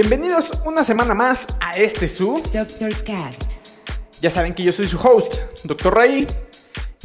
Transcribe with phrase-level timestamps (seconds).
[0.00, 2.40] Bienvenidos una semana más a este su.
[2.52, 2.92] Dr.
[3.02, 3.54] Cast.
[4.20, 5.34] Ya saben que yo soy su host,
[5.64, 5.92] Dr.
[5.92, 6.24] Ray,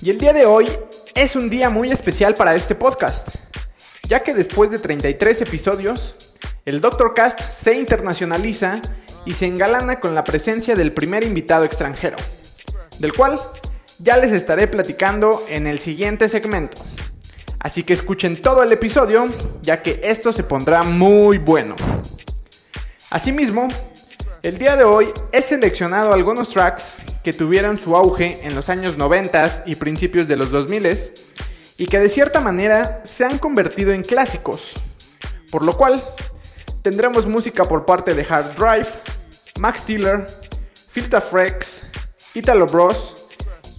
[0.03, 0.69] y el día de hoy
[1.15, 3.29] es un día muy especial para este podcast,
[4.07, 6.13] ya que después de 33 episodios,
[6.65, 7.15] el Dr.
[7.15, 8.79] Cast se internacionaliza
[9.25, 12.17] y se engalana con la presencia del primer invitado extranjero,
[12.99, 13.39] del cual
[13.97, 16.83] ya les estaré platicando en el siguiente segmento.
[17.57, 19.29] Así que escuchen todo el episodio,
[19.63, 21.75] ya que esto se pondrá muy bueno.
[23.13, 23.67] Asimismo,
[24.41, 28.97] el día de hoy he seleccionado algunos tracks que tuvieron su auge en los años
[28.97, 30.97] 90 y principios de los 2000
[31.77, 34.73] y que de cierta manera se han convertido en clásicos,
[35.51, 36.03] por lo cual
[36.81, 38.89] tendremos música por parte de Hard Drive,
[39.59, 40.25] Max Tiller,
[40.89, 41.83] Filta Frex,
[42.33, 43.25] Italo Bros,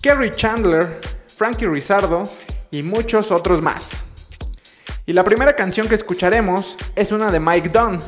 [0.01, 1.01] Kerry Chandler,
[1.37, 2.23] Frankie Rizardo
[2.71, 4.05] y muchos otros más.
[5.07, 7.99] Y la primera canción que escucharemos es una de Mike Dunn,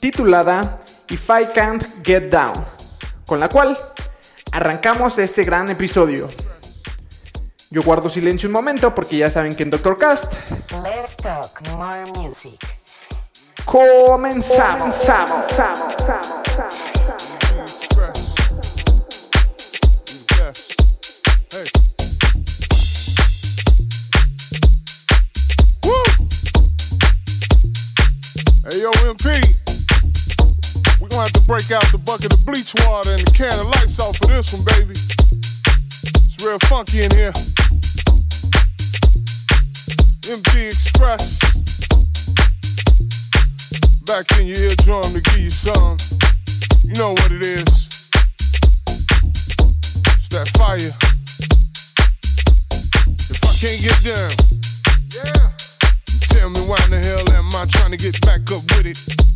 [0.00, 2.64] titulada If I Can't Get Down,
[3.26, 3.76] con la cual
[4.52, 6.28] arrancamos este gran episodio.
[7.70, 10.32] Yo guardo silencio un momento porque ya saben que en Doctor Cast
[10.82, 12.58] Let's talk more music.
[13.64, 14.96] comenzamos.
[25.84, 26.02] Woo!
[28.64, 29.65] Hey, yo, MP.
[31.16, 33.98] Gonna have to break out the bucket of bleach water and the can of lights
[34.04, 34.92] off for this one, baby.
[34.92, 37.32] It's real funky in here.
[40.28, 41.40] MG Express.
[44.04, 45.96] Back in your eardrum to give you some.
[46.84, 48.12] You know what it is.
[50.20, 50.76] It's that fire.
[53.32, 54.36] If I can't get down,
[55.16, 55.48] yeah.
[56.28, 59.35] Tell me why in the hell am I trying to get back up with it?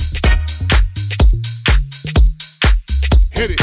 [3.41, 3.57] Hit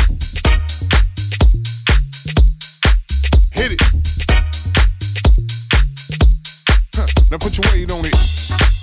[3.71, 3.83] it.
[6.97, 7.07] Huh.
[7.31, 8.78] Now put your weight on it.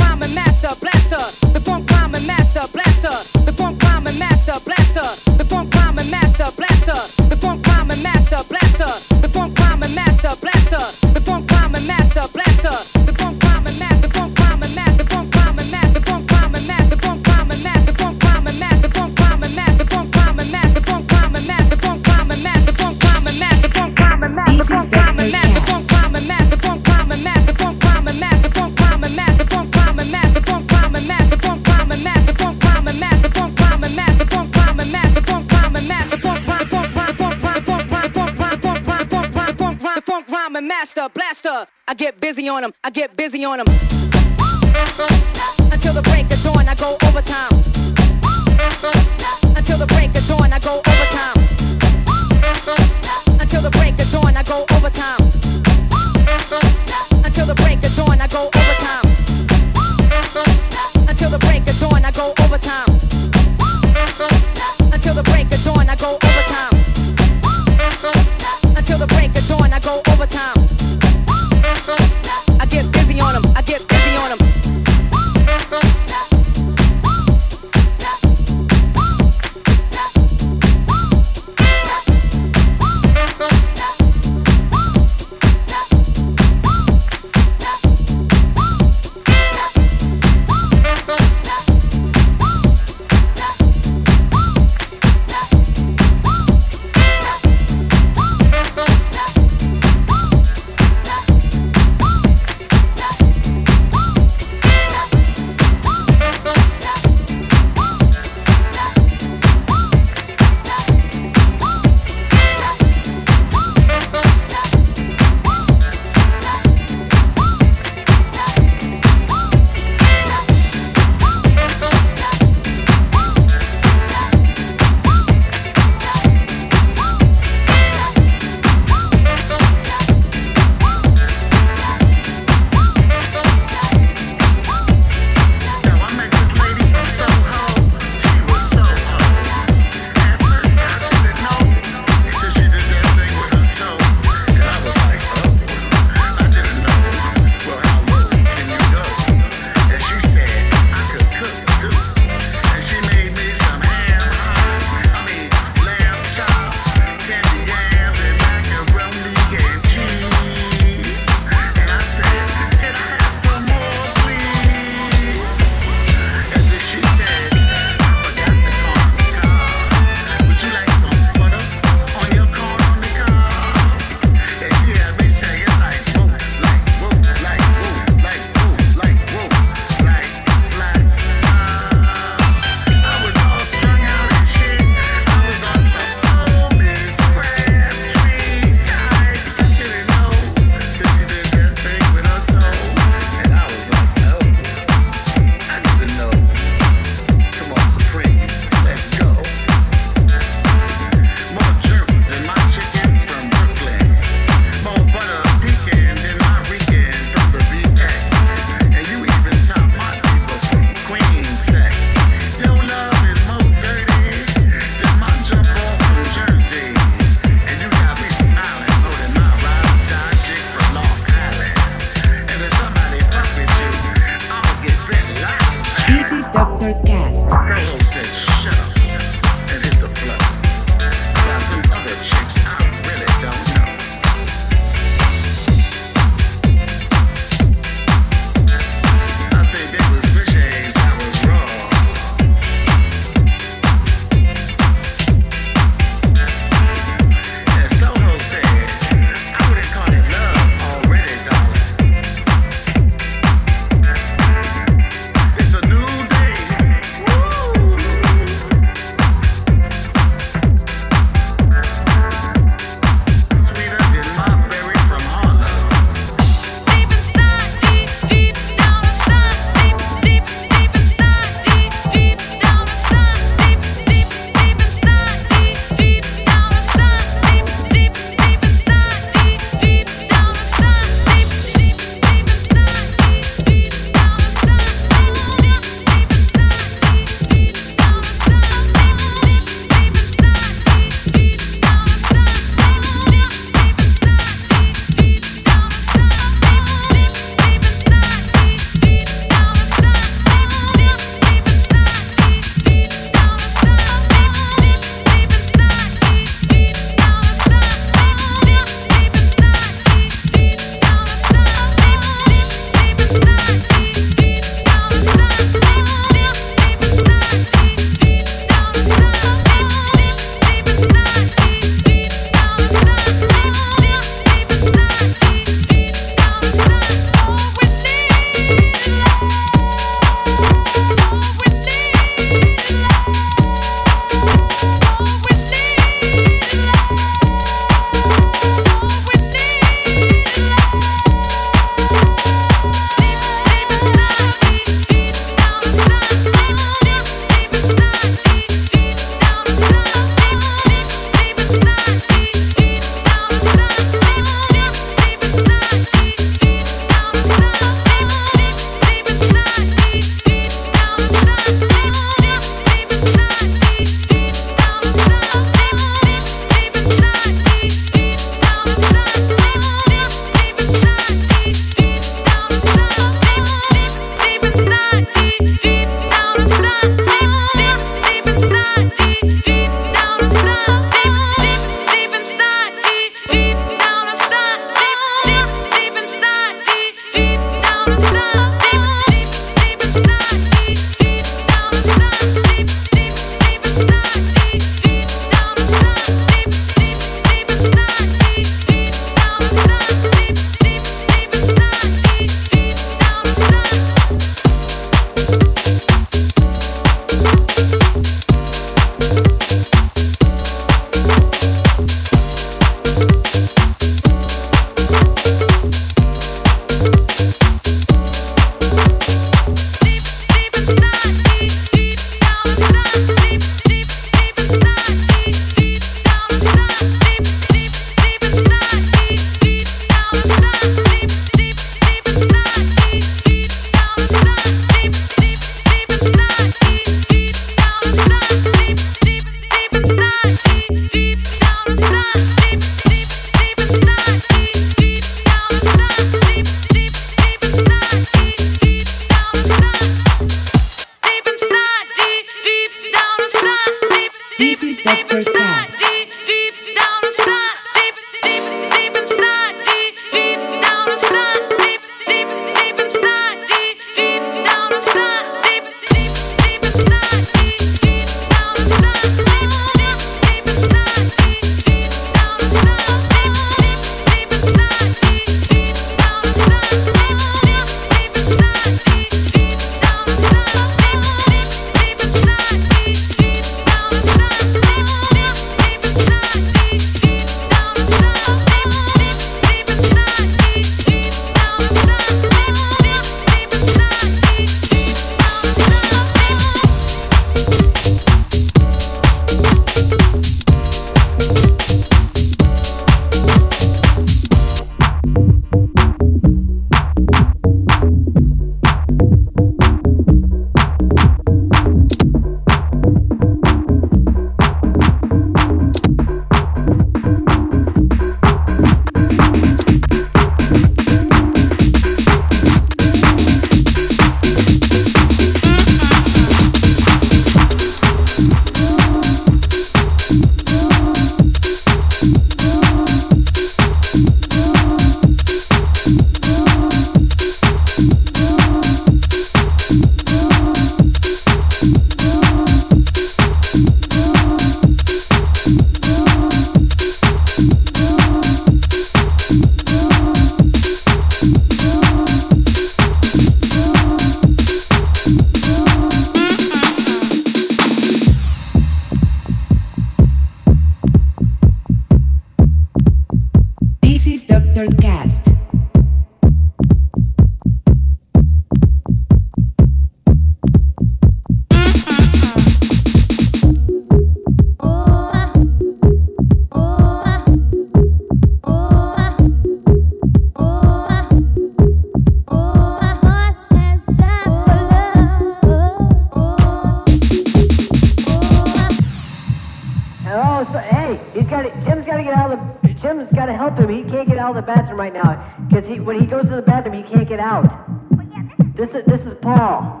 [597.44, 598.76] Bathroom he can't get out.
[598.76, 600.00] This is this is Paul.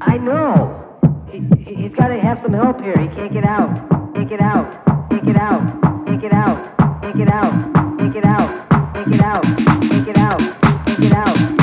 [0.00, 0.82] I know.
[1.30, 2.94] He, he- he's got to have some help here.
[3.00, 3.70] He can't get out.
[4.14, 4.84] Can't get out.
[5.10, 5.82] Can't get out.
[6.06, 6.76] Can't get out.
[7.02, 7.98] Can't get out.
[7.98, 8.68] Can't get out.
[8.94, 9.42] Can't get out.
[9.44, 10.38] Can't get out.
[10.86, 11.55] Can't get out.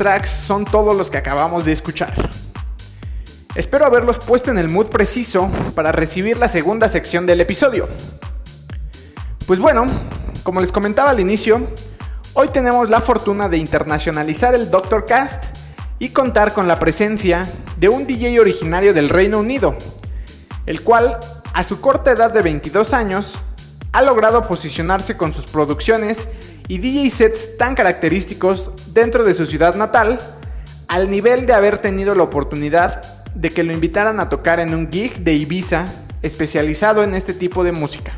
[0.00, 2.14] Tracks son todos los que acabamos de escuchar.
[3.54, 7.86] Espero haberlos puesto en el mood preciso para recibir la segunda sección del episodio.
[9.46, 9.84] Pues bueno,
[10.42, 11.68] como les comentaba al inicio,
[12.32, 15.44] hoy tenemos la fortuna de internacionalizar el Doctor Cast
[15.98, 19.76] y contar con la presencia de un DJ originario del Reino Unido,
[20.64, 21.18] el cual,
[21.52, 23.38] a su corta edad de 22 años,
[23.92, 26.26] ha logrado posicionarse con sus producciones
[26.70, 30.20] y DJ sets tan característicos dentro de su ciudad natal,
[30.86, 33.02] al nivel de haber tenido la oportunidad
[33.34, 35.86] de que lo invitaran a tocar en un gig de Ibiza
[36.22, 38.12] especializado en este tipo de música.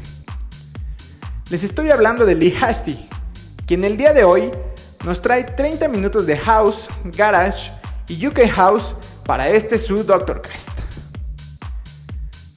[1.48, 3.08] Les estoy hablando de Lee Hasty,
[3.66, 4.50] quien el día de hoy
[5.06, 7.72] nos trae 30 minutos de house, garage
[8.06, 10.78] y UK house para este su Doctorcast.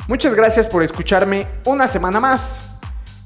[0.09, 2.64] Muchas gracias por escucharme una semana más.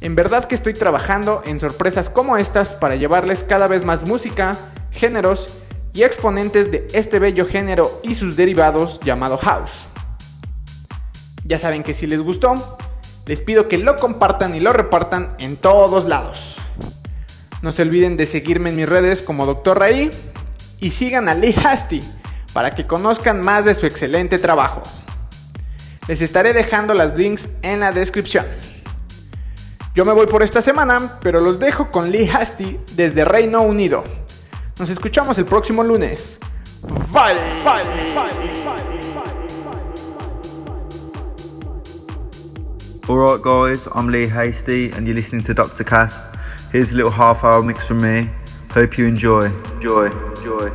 [0.02, 4.58] En verdad que estoy trabajando en sorpresas como estas para llevarles cada vez más música,
[4.92, 5.50] géneros
[5.94, 9.88] y exponentes de este bello género y sus derivados llamado house.
[11.44, 12.78] Ya saben que si les gustó,
[13.26, 16.56] les pido que lo compartan y lo repartan en todos lados.
[17.62, 19.80] No se olviden de seguirme en mis redes como Dr.
[19.80, 20.12] Ray
[20.80, 22.02] y sigan a Lee Hasty
[22.54, 24.82] para que conozcan más de su excelente trabajo.
[26.08, 28.46] Les estaré dejando las links en la descripción.
[29.96, 34.04] Yo me voy por esta semana, pero los dejo con Lee Hasty desde Reino Unido.
[34.78, 36.40] Nos escuchamos el próximo lunes.
[37.12, 37.36] Bye.
[37.64, 38.10] Bye.
[43.10, 45.84] Alright, guys, I'm Lee Hasty, and you're listening to Dr.
[45.84, 46.14] Cass.
[46.72, 48.30] Here's a little half hour mix from me.
[48.72, 49.46] Hope you enjoy.
[49.74, 50.72] Enjoy, enjoy,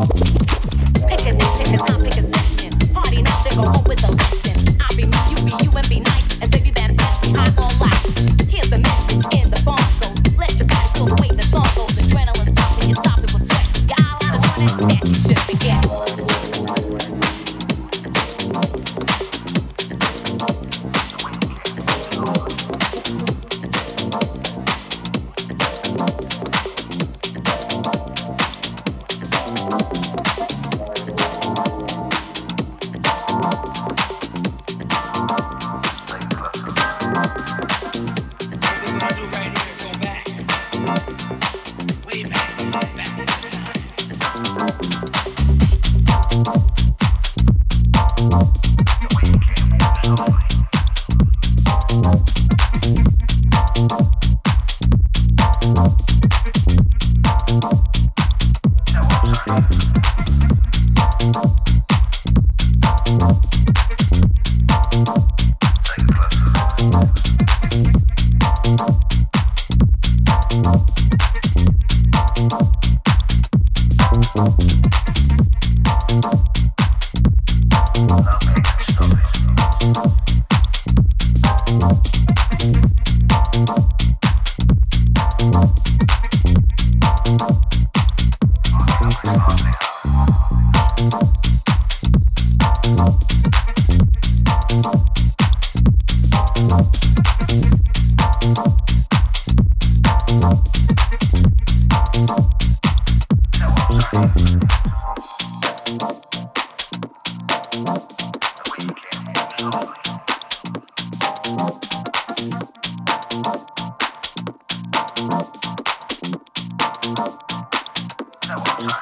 [0.00, 2.29] Pick a name, pick a time, pick a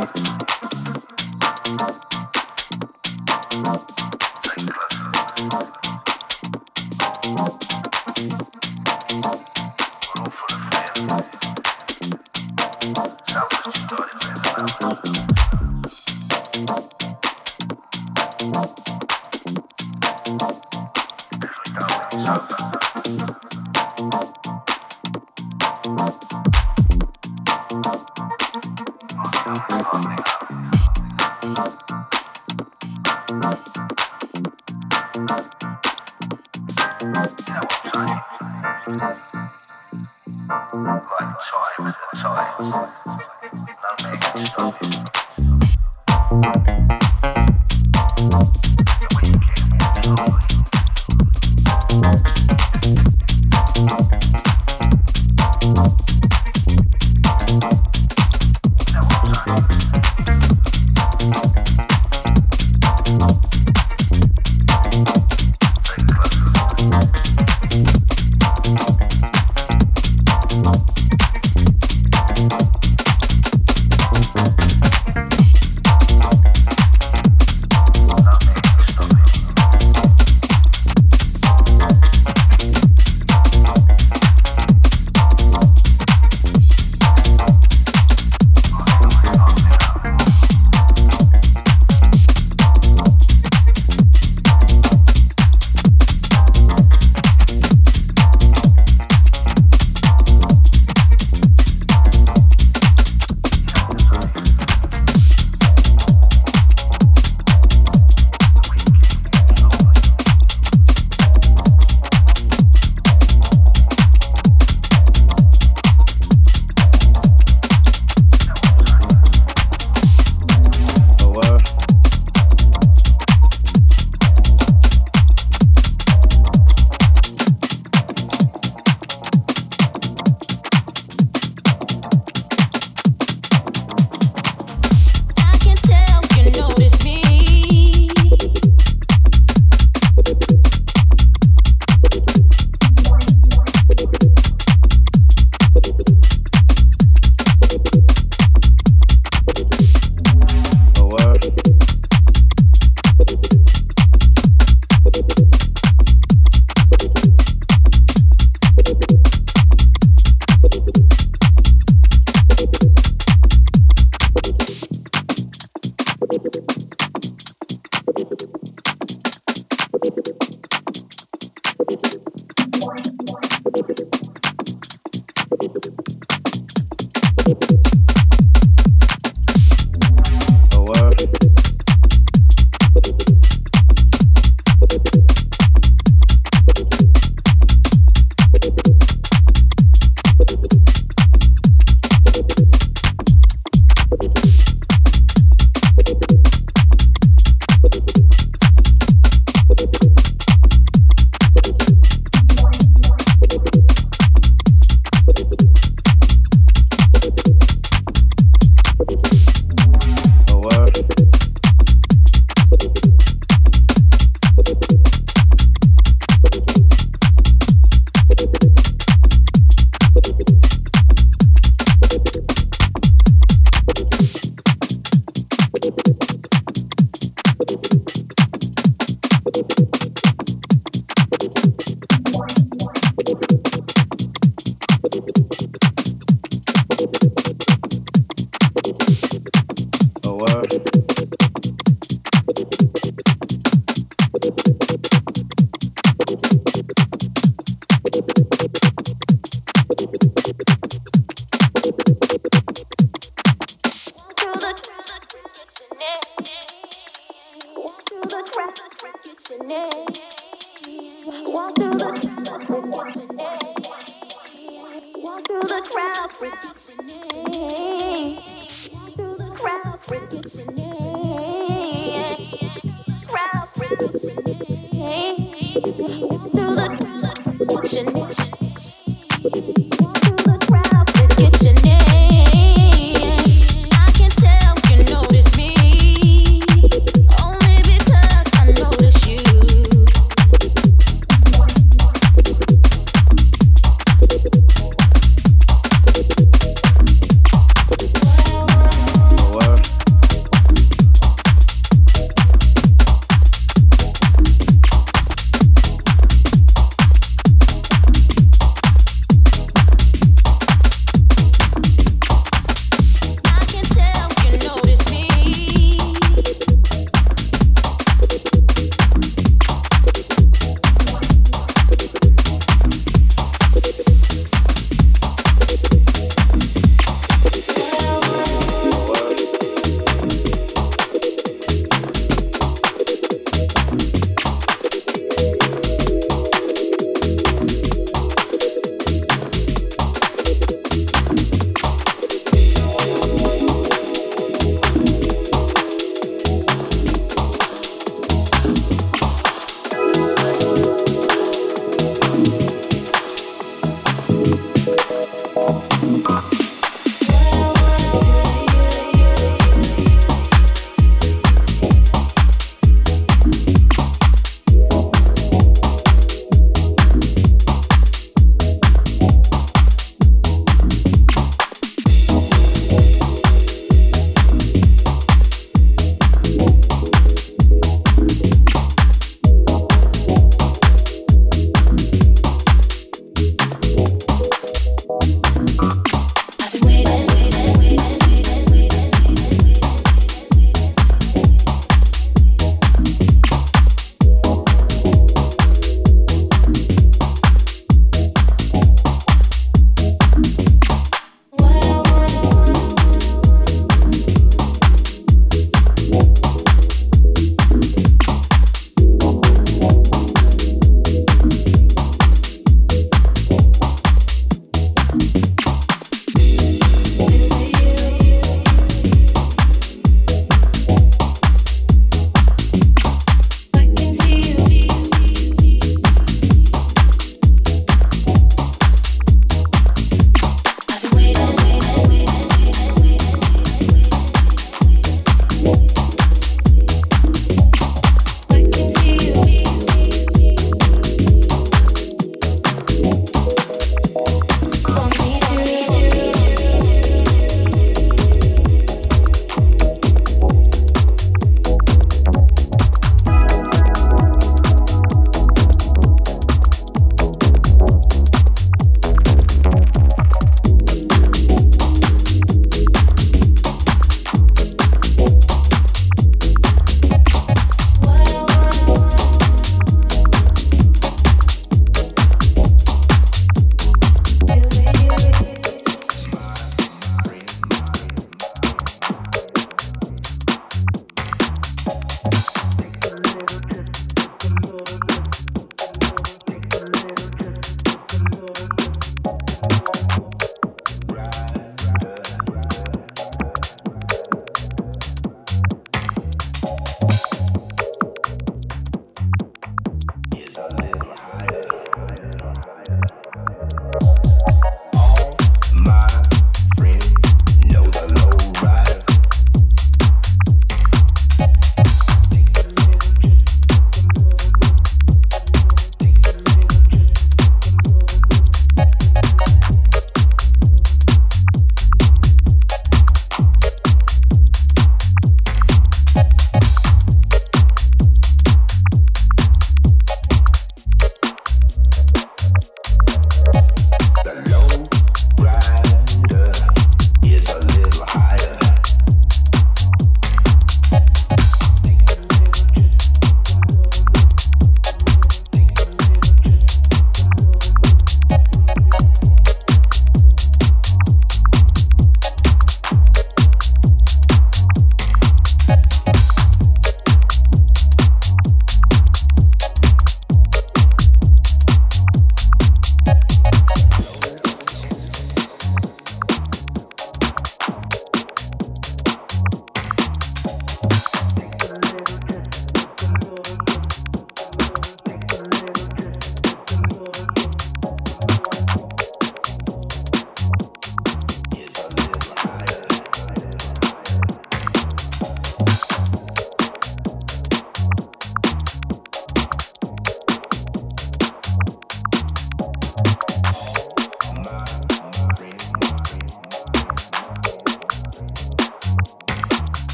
[0.00, 0.16] Thank
[2.04, 2.09] you.